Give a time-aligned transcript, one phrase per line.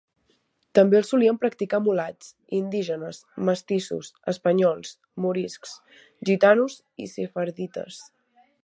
[0.77, 3.19] També el solien practicar mulats, indígenes,
[3.51, 5.79] mestissos, espanyols, moriscs,
[6.33, 8.05] gitanos i sefardites.